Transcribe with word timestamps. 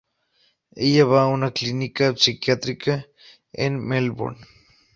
Ella 0.85 1.03
va 1.05 1.21
a 1.25 1.27
una 1.27 1.51
clínica 1.51 2.15
psiquiátrica 2.15 3.05
en 3.53 3.79
Melbourne. 3.87 4.43